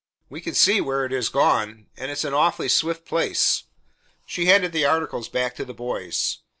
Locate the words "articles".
4.83-5.29